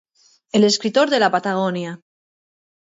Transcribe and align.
El 0.51 0.63
escritor 0.63 1.11
de 1.11 1.19
la 1.19 1.29
Patagonia 1.37 1.95